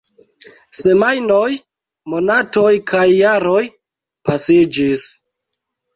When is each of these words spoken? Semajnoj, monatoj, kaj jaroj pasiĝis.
Semajnoj, 0.77 1.49
monatoj, 2.13 2.71
kaj 2.93 3.05
jaroj 3.19 3.63
pasiĝis. 4.31 5.09